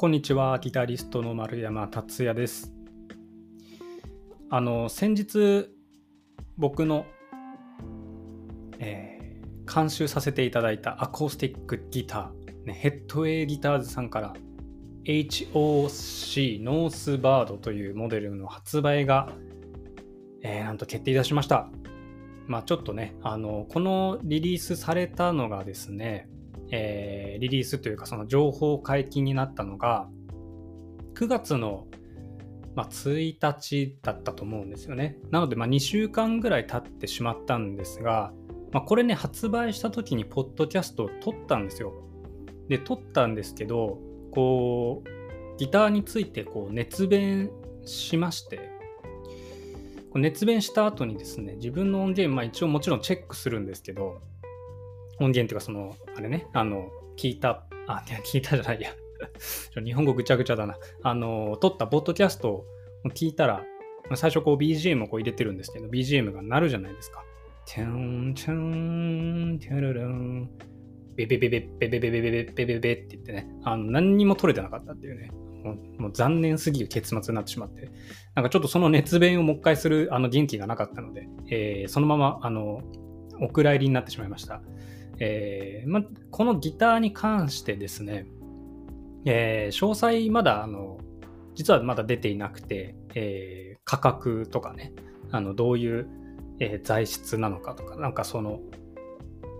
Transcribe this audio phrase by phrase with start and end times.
[0.00, 2.72] こんにちは、ギタリストの丸山達也です。
[4.48, 5.68] あの、先日、
[6.56, 7.04] 僕の、
[8.78, 14.32] えー、監修させていただいたアコースティックギター、ね、ヘッドウェイギターズさんから
[15.04, 19.28] HOC ノースバードというモデルの発売が、
[20.42, 21.68] えー、なんと決定いたしました。
[22.46, 26.30] まあちょっとね、あの、このリリースされたのがですね、
[26.70, 30.08] えー、リリースというかその情報解禁になったのが
[31.14, 31.86] 9月の、
[32.74, 35.18] まあ、1日だったと思うんですよね。
[35.30, 38.32] なので、ま、2週間ぐらい経ってしまったんですが、
[38.72, 41.92] まあ、これね発売した時にポッドキャストを撮ったんですよ。
[42.68, 43.98] で撮ったんですけど
[44.30, 47.50] こうギターについてこう熱弁
[47.84, 48.70] しまして
[50.14, 54.22] 熱弁した後にですね自分の音源、まあ、一応もちろんチェックするんですけど
[55.20, 58.90] 音源っていうかその、あれね、あの、聞いた、あ、聞いたじゃないや。
[59.84, 60.76] 日本語ぐちゃぐちゃだな。
[61.02, 62.64] あの、撮ったポッドキャストを
[63.10, 63.64] 聞いたら、
[64.14, 67.22] 最初こう BGM をこう入れてるんですけど、BGM が鳴るじゃないですか。
[67.66, 70.50] チャンチャン、テャララン、
[71.14, 75.30] ベベベベベベベベベベベベベって言ってね、あの何にも撮れてなかったっていうね、
[75.62, 77.90] もうもう残念すぎる結末になってしまって、
[78.34, 82.80] なんかちょっとその熱弁をもう一回するあの元気がなかったので、えー、そのままあの
[83.40, 84.62] お蔵入りになってしまいました。
[85.20, 88.26] えーま、このギターに関してですね、
[89.26, 90.98] えー、詳細まだあの
[91.54, 94.94] 実はまだ出ていなくて、えー、価格とかね
[95.30, 96.08] あのどういう、
[96.58, 98.60] えー、材質なのかとかなんかその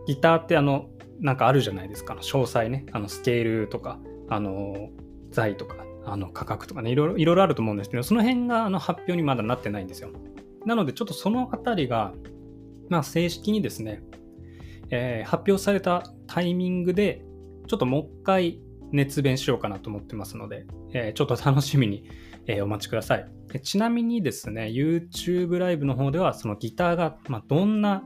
[0.06, 0.88] ギターってあの
[1.20, 3.98] なんかあるじゃないですか詳細ねあのスケールとか
[4.31, 4.88] あの
[5.31, 10.11] 材とかあの価格とかねいろいろあると思うんですけどその辺があの発表にまだなってないんですよ。
[10.64, 12.14] なのでちょっとそのあたりが
[12.88, 14.03] まあ正式にですね
[14.91, 17.24] えー、発表されたタイミングで、
[17.66, 18.60] ちょっともう一回
[18.92, 22.04] 熱弁しようかなと思ってますので、えー、ちょっと楽しみに、
[22.47, 23.31] えー、お待ちください。
[23.62, 28.03] ちなみにですね、YouTube ライブの方では、そのギターが、まあ、どんな、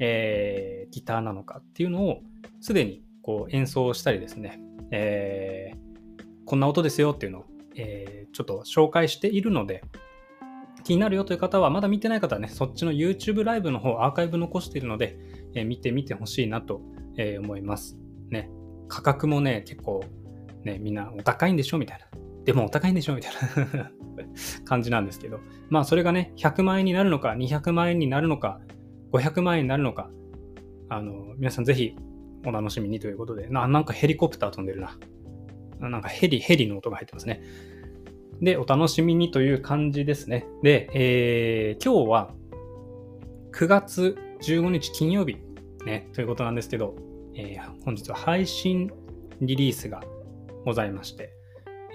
[0.00, 2.20] えー、ギターなのかっていうのを、
[2.60, 4.60] すでにこう演奏したりですね、
[4.90, 5.72] え
[6.46, 7.44] こんな音ですよっていうのを、
[7.76, 9.82] えちょっと紹介しているので、
[10.84, 15.18] 気になるよという方は、まだ見てない方はね、そっちの YouTube ライブの方、アーカイブ残しているので、
[15.54, 16.80] え見てみてほしいなと、
[17.16, 17.96] え思います。
[18.30, 18.50] ね。
[18.88, 20.04] 価格もね、結構、
[20.64, 22.06] ね、みんなお高いんでしょみたいな。
[22.44, 23.32] でもお高いんでしょみたい
[23.74, 23.90] な
[24.64, 25.40] 感じなんですけど。
[25.70, 28.60] まあそれがね、100万円になるのか、200万円になるのか、
[29.12, 30.10] 500万円になるのか、
[30.88, 31.96] あの、皆さんぜひ
[32.46, 34.98] お楽しみにということで、ななんかヘリコプター飛んでるな。
[35.80, 37.42] なんかヘリ、ヘリの音が入ってますね。
[38.40, 40.46] で、お楽しみにという感じですね。
[40.62, 42.34] で、えー、今日は
[43.52, 45.36] 9月15日金曜日、
[45.84, 46.94] ね、ということなんですけど、
[47.34, 48.92] えー、本日は配信
[49.40, 50.02] リリースが
[50.64, 51.32] ございまして、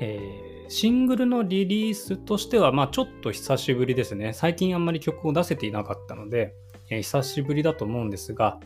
[0.01, 4.33] えー、シングルのリリースとしては、まあちょっと久しぶりですね。
[4.33, 6.53] 最近あんまり曲を出せていなかったので、
[6.89, 8.59] えー、久しぶりだと思うんですが、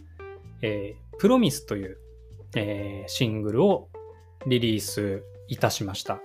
[0.62, 1.98] えー、プロミスという、
[2.56, 3.90] えー、シングルを
[4.46, 6.20] リリースいたしました。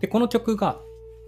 [0.00, 0.80] で、この曲が、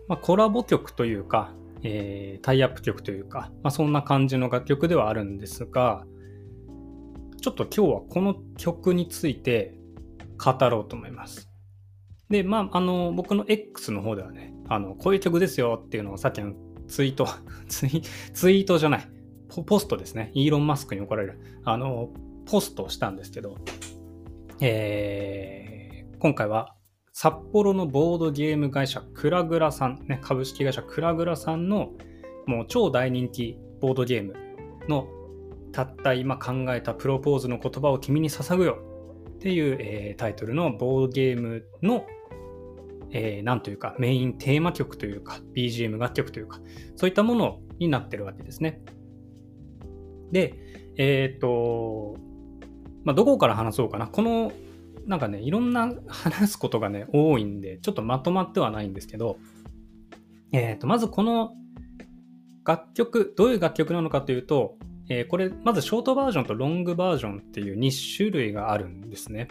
[0.09, 1.53] まあ、コラボ曲というか、
[1.83, 6.05] えー、タイアップ曲というか、まあ、そんな感じの楽曲ではあるんですが、
[7.41, 9.75] ちょっと今日はこの曲について
[10.39, 11.51] 語ろうと思います。
[12.31, 16.55] で、まあ、あの、僕の X の方ではね、あの、こういう曲ですよっていうのをさっきの
[16.87, 17.27] ツイート、
[17.69, 19.09] ツイツイートじゃない
[19.49, 20.31] ポ、ポストですね。
[20.35, 21.41] イーロン・マスクに怒られる。
[21.65, 22.11] あの、
[22.47, 23.59] ポストをしたんですけど、
[24.61, 26.75] えー、今回は
[27.13, 31.91] 札幌のボードゲーム会社クラグラさん、ね、株式会社クラグラさんの
[32.47, 34.35] もう超大人気ボードゲーム
[34.89, 35.07] の
[35.73, 38.79] たった今考えたプロポーズの言葉を君に捧ぐよ
[39.29, 42.07] っていう、えー、タイトルのボードゲームの、
[43.11, 46.61] えー、なんというかメインテーマ曲というか BGM 楽曲というか
[46.97, 48.81] そういったものになってるわけですね。
[50.31, 50.55] で、
[50.97, 52.17] えっ、と、
[53.05, 54.07] まあ、どこから話そうかな。
[54.07, 54.53] この
[55.07, 59.39] なんかね、いろんな話すことがね、多いんで、ちょっとまとまってはないんですけど、
[60.53, 61.55] えっ、ー、と、まずこの
[62.65, 64.77] 楽曲、どういう楽曲なのかというと、
[65.09, 69.49] えー、これ、まずショートバージョンとロングバージョンっていう2種類があるんですね。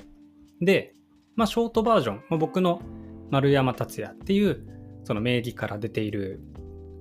[0.62, 0.94] で、
[1.36, 2.81] まあ、ショートバージョン、まあ、僕の
[3.30, 4.68] 丸山達也っていう、
[5.04, 6.42] その名義から出ている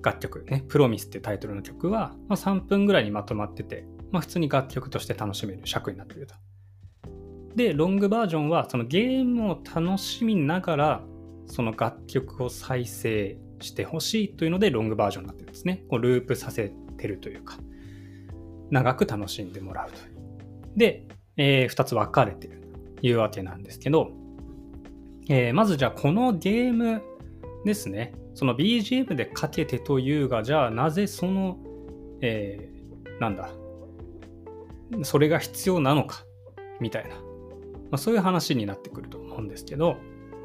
[0.03, 6.35] 楽曲、ね、プロミスっていうタイトルの曲は、まあ、3分ぐらいにまとまってて、まあ、普通に楽曲として楽しめる尺になっていると。
[7.55, 11.05] で、ロングバージョンはそのゲームを楽しみながら、
[11.47, 15.85] その楽曲を再生してほしいというので、ロングバージョンになってるんですね。
[15.89, 17.59] こうループさせてるというか、
[18.71, 20.21] 長く楽しんでもらうという。
[20.77, 21.07] で、
[21.37, 22.61] えー、2つ分かれてる
[23.01, 24.13] というわけなんですけど、
[25.29, 27.03] えー、まずじゃあこのゲーム
[27.65, 28.15] ですね。
[28.35, 31.59] その BGM でかけてというが、じゃあなぜその、
[32.21, 33.51] えー、なんだ、
[35.03, 36.25] それが必要なのか、
[36.81, 37.17] みたいな、
[37.91, 39.97] まあ、そういう話になってくると思うんですけど、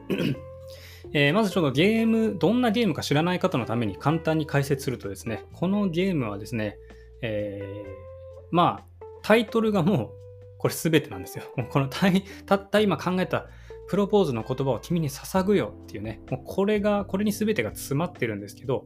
[1.14, 6.78] え、まずちょっとゲーム、どんなゲームか知らない方のために簡単に解説するとですね、このゲームはですね、
[7.22, 10.10] えー、まあ、タイトルがもう、
[10.58, 11.44] これ全てなんですよ。
[11.70, 13.48] このたった今考えた
[13.88, 18.86] プロポーズの言葉を君に捧ぐよっていうね、もうこれが、これに全てが詰まってるんですけど、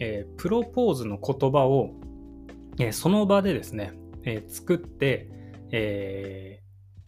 [0.00, 1.92] えー、プロポーズの言葉を、
[2.78, 3.92] えー、その場でですね、
[4.24, 5.28] えー、作って、
[5.70, 6.60] え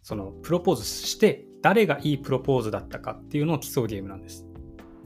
[0.06, 4.46] そのプロポーズして誰がいいプロポーズだったかっていうのを競うゲームなんです。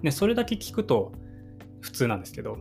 [0.03, 1.13] で、それだけ聞くと
[1.81, 2.59] 普通なんですけど、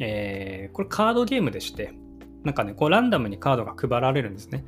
[0.00, 1.94] えこれカードゲームでして、
[2.42, 4.64] なんかね、こうランダムにカードが配られるんですね。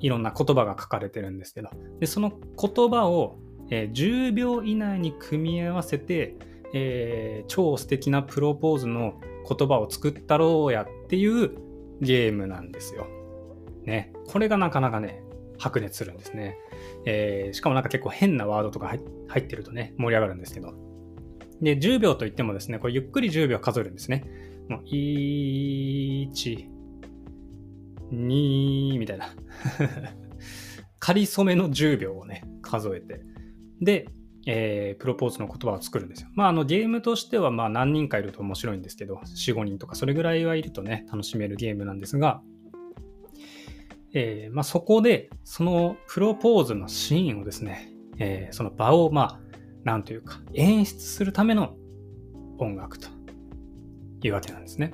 [0.00, 1.70] いろんな言葉が書かれてるんですけど。
[2.00, 3.38] で、その言葉を
[3.70, 6.36] えー、10秒以内に組み合わせて、
[6.72, 11.50] えー、超素敵なプロポーズの言葉を作ったろうやっていう
[12.00, 13.06] ゲームなんですよ。
[13.84, 14.12] ね。
[14.26, 15.22] これがなかなかね、
[15.58, 16.56] 白熱するんですね。
[17.04, 18.94] えー、しかもなんか結構変なワードとか
[19.28, 20.74] 入ってるとね、盛り上がるんですけど。
[21.60, 24.24] で、10秒といってもですね、これゆっくり10秒数えるんですね。
[24.68, 26.68] もう1、
[28.12, 29.34] 2みたいな。
[31.00, 33.20] 仮初めの10秒をね、数えて。
[33.80, 34.08] で、
[34.46, 36.28] えー、プロポーズの言葉を作るんですよ。
[36.34, 42.42] まあ、あのゲームとしてはまあ何人かいると面白いんですけど、4、5人とかそれぐらいはいるとね、楽しめるゲームなんですが、
[44.14, 49.40] えー、まあ、そこで、そのプロポーズのシーンをですね、えー、その場を、まあ、
[49.84, 51.74] なんというか、演出するための
[52.58, 53.08] 音楽と
[54.22, 54.92] いうわけなんですね。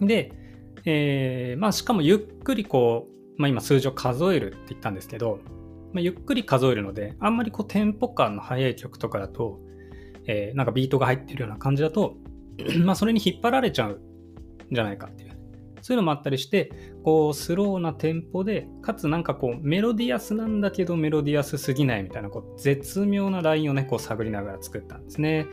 [0.00, 0.32] で、
[0.84, 5.40] えー、まあ、しかもゆっくりこう、まあ、今数字を数えるって言ったんですけど、
[5.92, 9.60] まあ、ゆっくり数えるので、あんまりこうテンポ感の速い曲とかだと、
[10.26, 12.16] えー、なんかビートが入ってるような感じだと、
[12.84, 14.00] まあそれに引っ張られちゃうん
[14.70, 15.31] じゃないかっていう。
[15.82, 16.72] そういうのもあったりして、
[17.04, 25.46] こうスローなテンポで、かつなんかこうメロディアスなんだけどメロディアスすぎないみたいな、こう絶妙なラインをね、こう探りながら作ったんですね。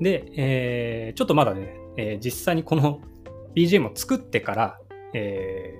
[0.00, 3.00] で、えー、ちょっとまだね、えー、実際にこの
[3.56, 4.80] BGM を作ってから、
[5.14, 5.74] え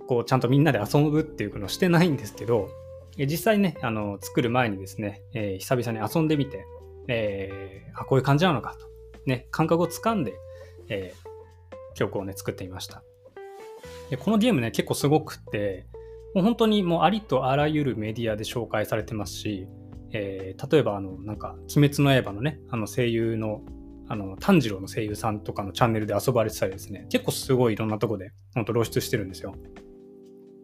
[0.00, 2.68] ー、こうちゃんとみんなで遊ぶっていうのをしてないんですけど、
[3.16, 6.66] 実際ね、あの、作る前にですね、えー、久々に遊んでみて、
[7.06, 8.86] えー、あ、こういう感じなのかと、
[9.26, 10.34] ね、感覚をつかんで、
[10.88, 11.28] えー、
[11.94, 13.02] 曲をね、作ってみました。
[14.10, 15.86] で、このゲームね、結構すごくって、
[16.34, 19.68] もう本当にもうありとあらゆるメディアで紹介されてますし、
[20.12, 23.62] えー、例えばあの、なんか、鬼滅の刃のね、あの声優の、
[24.08, 29.54] あの、炭治郎の声優さんとかのチャンネルで遊ばれてたりですね、結構すごいいろんなとこで、本当露出してるんですよ。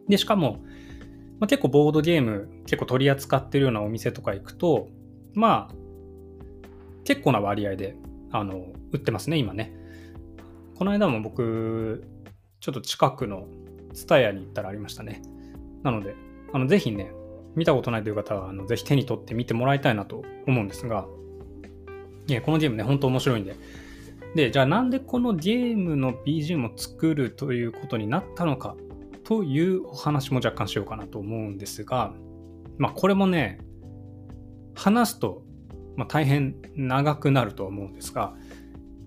[0.07, 0.59] で、しかも、
[1.39, 4.89] まあ、結構ボードゲーム結構取り扱ってるようなお店とか行くと、
[5.33, 5.75] まあ、
[7.03, 7.95] 結構な割合で、
[8.31, 9.73] あの、売ってますね、今ね。
[10.81, 12.07] この間も僕、
[12.59, 13.45] ちょっと近くの
[13.93, 15.21] TSUTAYA に行ったらありましたね。
[15.83, 16.15] なので、
[16.53, 17.11] あの、ぜひね、
[17.55, 21.05] 見たことないという方は、あのぜひ手に取って見てもらいたいなと思うんですが、
[22.25, 23.55] いや、このゲームね、本当面白いんで。
[24.33, 28.75] で、じゃあなんでこのゲームの BGM を作るということになったのか
[29.23, 32.11] というお話も若干しようかなと思うんですが、
[32.79, 33.59] まあこれもね、
[34.73, 35.43] 話すと、
[35.95, 38.33] まあ、大変長くなると思うんですが、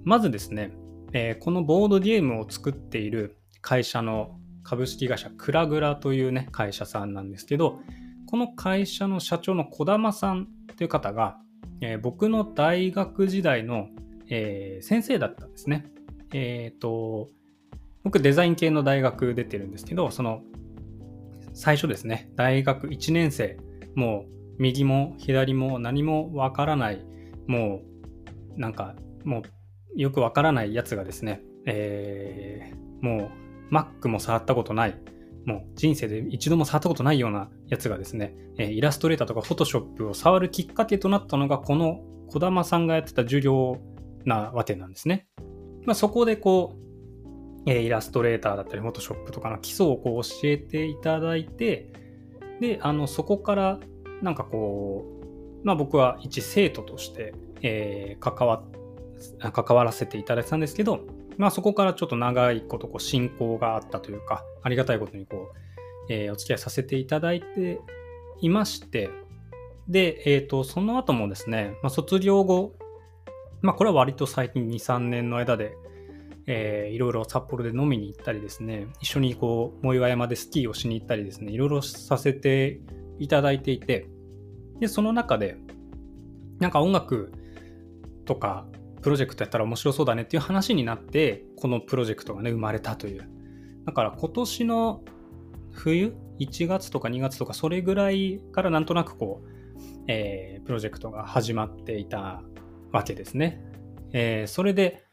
[0.05, 0.71] まずですね、
[1.15, 7.79] えー、このボードゲームを作っている会社の株式会社クラグラというね、会社さんなんですけど、
[8.27, 11.37] この会社の社長の児玉さんという方が、
[11.81, 13.89] えー、僕の大学時代の、
[14.29, 15.87] えー、先生だったんですね。
[16.33, 17.29] えっ、と、
[18.03, 20.43] 僕デザイン系の大学出てるんですけど、その
[21.53, 23.57] 最初ですね、大学1年生、
[23.95, 27.05] もう右も左も何もわからない、
[27.47, 27.83] も
[28.57, 29.43] うなんかもう
[29.97, 33.31] よくわからないやつがですね、えー、も
[33.71, 34.97] う Mac も触ったことない、
[35.47, 43.79] もう人生で一度も触ったことないようなやつがですね、えイラストレーターとか Photoshop を触るきっかけとなったのが、この児玉さんがやってた授業
[44.25, 45.27] なわけなんですね。
[45.85, 46.77] まあ、そこでこ
[47.67, 51.91] う、えイラストレーターだったり、フォトショップとかの基礎をこう教えていただいて、
[52.61, 53.81] で、あの、そこから、
[54.23, 55.05] なんかこ
[55.63, 58.63] う、まあ僕は一生徒として、えー、関わっ、
[59.53, 61.01] 関わらせていただいたんですけど、
[61.37, 67.81] まあそこからちょっと長いことこう進行があったというか、ありがたいことにこう、えー、お付き合いさせていただいて
[68.41, 69.11] いまして、
[69.89, 72.75] で、えっ、ー、と、その後もですね、まあ、卒業後、
[73.63, 75.77] まあこれは割と最近2、3年の間で、
[76.47, 82.81] えー、いろいろ札幌で飲みに行ったりですね、一緒にこう、藻岩山でスキーをしに行ったりですね、いろいろさせて
[83.19, 84.07] いただいていて、
[84.81, 85.57] で、その中で、
[86.61, 87.33] なんか音楽
[88.25, 88.67] とか
[89.05, 93.29] プロジェクトやったら面白そうだねっていう話になってこのプロジェクトがね生まれたという。
[93.85, 95.05] だから今年の
[95.73, 99.49] 冬1月とか2月とかそれぐらいからなんとなくこう、
[100.09, 102.43] えー、プロジェクトが始まっていた
[102.93, 103.61] わけですね、
[104.13, 105.05] えー、それで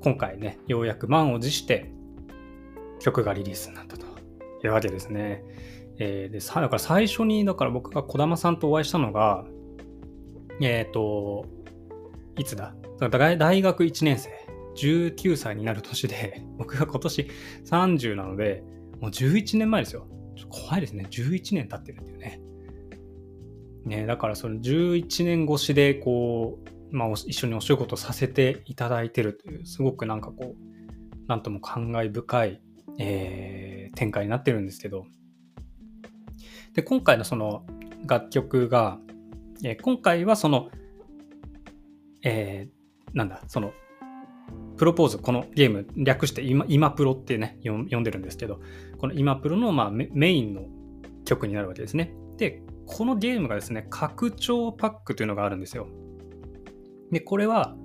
[0.00, 1.92] 今回ねようやく満を持して
[2.98, 4.06] 曲がリリースになったと
[4.64, 5.44] いうわけですね、
[6.00, 9.44] えー、でだから最初にだから僕が児玉さんとお会いしたのが
[10.60, 11.46] えっ、ー、と
[12.38, 12.74] いつだ？
[12.98, 14.30] 大学1年生、
[14.76, 17.28] 19歳になる年で、 僕が今年
[17.64, 18.62] 30なので、
[19.00, 20.08] もう11年前ですよ。
[20.48, 21.06] 怖いですね。
[21.10, 22.40] 11年経ってるっていうね。
[23.84, 26.58] ね、だからその11年越しで、こ
[26.90, 32.62] う、まあ、一緒にお仕事させていただいてるという、すごくなんかこう、なんとも感慨深い、
[32.98, 35.06] えー、展開になってるんですけど、
[36.74, 37.66] で、今回のその
[38.06, 38.98] 楽曲が、
[39.62, 40.70] えー、今回はその、
[42.24, 42.68] え
[43.12, 43.72] なんだ、その、
[44.76, 48.60] プロポーズ、このゲーム、略して今、今プロってね、読んでるんですけど、
[48.98, 50.62] この今プロの、まあ、メインの
[51.24, 52.14] 曲になるわけですね。
[52.36, 55.86] で、このゲームがですね、拡張パックというのがあるんですよ。
[57.12, 57.76] で、これは、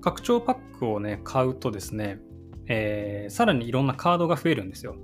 [0.00, 2.20] 拡張パックをね、買うとですね、
[2.68, 4.94] えー、さらにいろんなカードが増えるんですよ。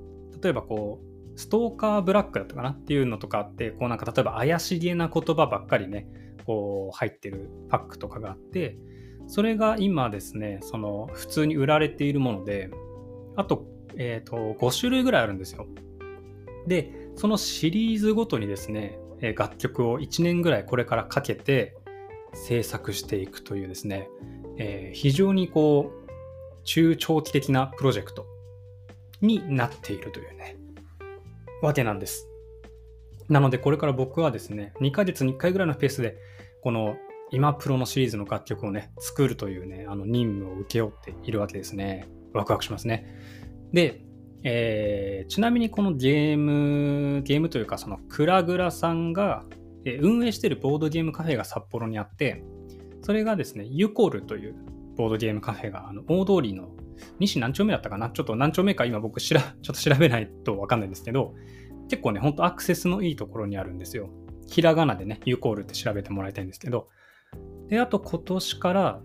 [0.41, 6.07] 例えばこう、ストーカーブラックだったかなっていうのとかあって、こうなんか例えば怪しげな言葉ばっかりね、
[6.45, 8.77] こう入ってるパックとかがあって、
[9.27, 12.71] それが今ですね、その普通に売られているもので、
[13.37, 15.67] あと、えっ、ー、と、5種類ぐらいあるんですよ。
[16.67, 18.99] で、そのシリーズごとにですね、
[19.37, 21.75] 楽曲を1年ぐらいこれからかけて
[22.35, 24.09] 制作していくというですね、
[24.59, 26.05] えー、非常にこう、
[26.65, 28.27] 中長期的なプロジェクト
[29.21, 30.57] になっているというね、
[31.63, 32.29] わけなんです。
[33.29, 36.19] なので、これから僕はですね、2ヶ月に1回ぐらいのペースで、
[36.64, 36.97] この
[37.30, 42.09] 今プロのシリーズの楽曲をね、作るというね、あの任務を請け負っているわけですね。
[42.33, 43.06] ワクワクしますね。
[43.75, 44.02] で、
[44.44, 49.44] えー、ちなみにこのゲーム、ゲームというか、そのクラグラさんが、
[49.85, 52.42] え運営しているボードゲームカフェが札幌にあって、
[53.02, 54.54] それがですね、ユコルという
[54.97, 56.71] ボードゲームカフェが、あの大通りの
[57.18, 58.09] 西何丁目だったかな？
[58.09, 61.35] ちょっと何丁目か今僕しら、ちょっと調べないとわかんないんですけど、
[61.90, 64.09] 結構ね、ほんとアクセスのいいところにあるんですよ。
[64.55, 66.89] ひらがなでね、ユコールって調べてもらいたいんですけど、
[67.67, 69.01] で、あと今年から、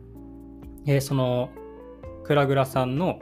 [0.86, 1.50] えー、その、
[2.24, 3.18] クラグラさんの、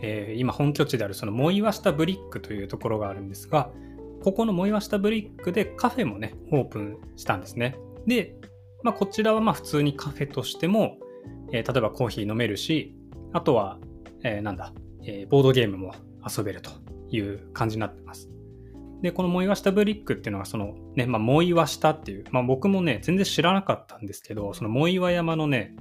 [0.00, 3.72] えー、今本拠地であるそのモイワシタブリックというところがあるんですが、
[4.22, 7.76] ここのモイワシタブリックでカフェもね、オープンしたんですね。
[8.06, 8.36] で、
[8.84, 10.98] まあ、こちらはまあ普通にカフェとしても、
[11.52, 12.94] えー、例えばコーヒー飲めるし、
[13.32, 13.80] あとは、
[14.22, 14.72] えー、なんだ、
[15.02, 15.92] えー、ボードゲームも
[16.24, 16.70] 遊べると
[17.10, 18.30] いう感じになってます。
[19.02, 25.76] で、このモイワシタブリックっていうのが、そのね、まあ、モイワシタっていう、まあ、僕もね、全然知らなかったんですけど、そのモイワ山のね、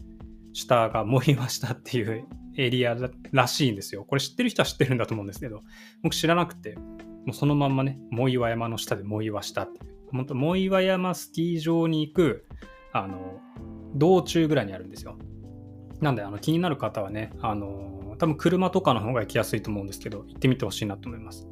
[0.54, 2.26] 下がモイワシタっていう
[2.58, 2.96] エリア
[3.32, 4.04] らしいんですよ。
[4.06, 5.62] これ知ってる人は知ってるんだと思うんですけど、
[6.04, 12.48] 僕知らなくて、もうそのまんまね、モイワ山の下でモイワシタっていう、本当モイワ山スキー場に行く、
[12.94, 13.40] あの、
[13.96, 15.18] 道中ぐらいにあるんですよ。
[16.02, 21.48] なんで、あの、気になる方はね、あの、多分車とかの方が行きやすいと思うんですけど、行ってみてほしいなと思います。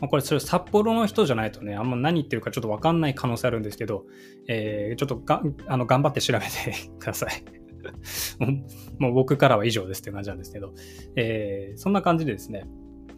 [0.00, 4.04] ま、これ、それ札幌の人じゃないとね、あんま何言ってるかちょっとわかんない可能性あるんですけど、
[4.48, 6.48] えー、ちょっとがあの頑張って調べて
[6.98, 7.44] ください。
[8.98, 10.72] もう僕からは以上ですっていう感じなんですけど、
[11.16, 12.66] えー、そんな感じでですね、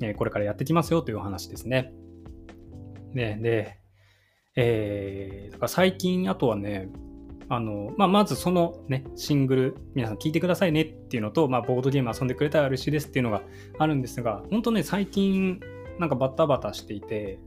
[0.00, 1.92] え、これからやってきますよというお話ですね。
[3.14, 3.78] で、で、
[4.56, 6.90] えー、だから最近、あとはね、
[7.48, 13.42] あの、まあ、まずそのね、シングル、皆さん聞いてくださいねっていうのと、まあ、ボードゲーム遊んでくれたら嬉しいですっていうのが
[13.78, 15.60] あるんですが、本当ね、最近、
[15.98, 17.38] なんかバタバタしていて、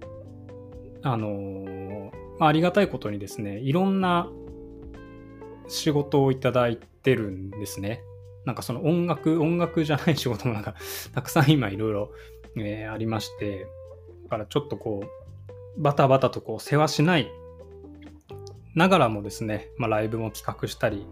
[1.02, 4.30] あの、まあ、ありがたいことにですね、いろんな
[5.68, 8.02] 仕事をいただいてるんですね。
[8.46, 10.76] なんかその音楽、音楽じゃない仕事もなんか
[11.14, 12.12] たくさん今いろいろ、
[12.58, 13.68] えありまして、
[14.24, 15.04] だからちょっとこ
[15.78, 17.32] う、バタバタとこう世話しない
[18.76, 21.06] ながらもですね、まあ、ライブも企画したり、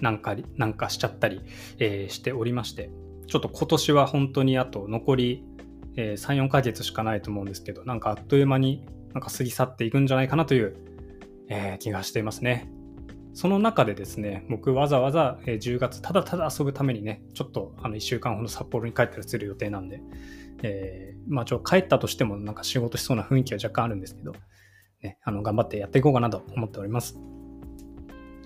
[0.00, 1.40] なんか、なんかしちゃったり、
[1.78, 2.90] えー、しておりまして、
[3.26, 5.44] ちょっと今年は本当にあと残り
[5.96, 10.76] えー、3、4ヶ月しかないと思うんですけど、なんかあっという間になんか過ぎ去っていくんじゃないかなという、
[11.48, 12.70] えー、気がしていますね。
[13.34, 20.00] その中でですね、僕わざわざ10月ただただ遊ぶためにね、ちょっとあの1週間ほど札幌に帰ったりする予定なんで、
[20.62, 24.32] えー、まあちょ帰ったとしてもなんか仕事しそうな雰囲気は若干あるんですけど、
[25.02, 27.18] ね、あの頑張ってやっていこうかなと思っております。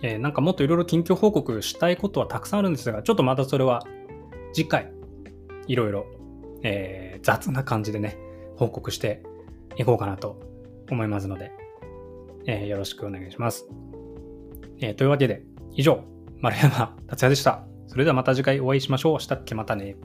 [0.00, 3.83] えー、なんかもっといろいろ近況報告したいことはたくさんあるんですが、ちょっとまたそれは
[4.55, 4.90] 次回
[5.67, 6.07] いろいろ
[6.62, 8.19] えー、雑な感じでね、
[8.57, 9.23] 報告して
[9.77, 10.41] いこうかなと
[10.91, 11.53] 思いますので、
[12.47, 13.67] えー、よろしくお願いします。
[14.81, 15.43] えー、というわけで、
[15.75, 16.03] 以上、
[16.41, 17.65] 丸山達也でした。
[17.87, 19.21] それではまた次回お会いしましょう。
[19.21, 19.97] したっけまたね。